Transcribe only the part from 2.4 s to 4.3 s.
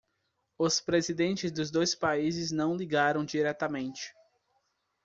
não ligaram diretamente.